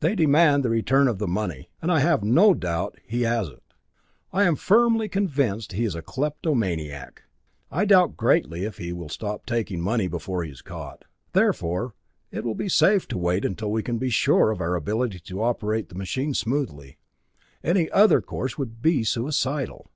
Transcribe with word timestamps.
They 0.00 0.14
demand 0.14 0.62
the 0.64 0.70
return 0.70 1.08
of 1.08 1.18
the 1.18 1.28
money, 1.28 1.68
and 1.82 1.92
I 1.92 2.00
have 2.00 2.24
no 2.24 2.54
doubt 2.54 2.98
he 3.06 3.20
has 3.24 3.48
it. 3.50 3.62
I 4.32 4.44
am 4.44 4.56
firmly 4.56 5.10
convinced 5.10 5.68
that 5.72 5.76
he 5.76 5.84
is 5.84 5.94
a 5.94 6.00
kleptomaniac. 6.00 7.24
I 7.70 7.84
doubt 7.84 8.16
greatly 8.16 8.64
if 8.64 8.78
he 8.78 8.94
will 8.94 9.10
stop 9.10 9.44
taking 9.44 9.82
money 9.82 10.08
before 10.08 10.42
he 10.42 10.50
is 10.50 10.62
caught. 10.62 11.04
Therefore 11.34 11.92
it 12.30 12.44
will 12.44 12.54
be 12.54 12.70
safe 12.70 13.06
to 13.08 13.18
wait 13.18 13.44
until 13.44 13.70
we 13.72 13.82
can 13.82 13.98
be 13.98 14.08
sure 14.08 14.50
of 14.50 14.62
our 14.62 14.74
ability 14.74 15.18
to 15.18 15.42
operate 15.42 15.90
the 15.90 15.96
machine 15.96 16.32
smoothly. 16.32 16.96
Any 17.62 17.90
other 17.90 18.22
course 18.22 18.56
would 18.56 18.80
be 18.80 19.04
suicidal. 19.04 19.90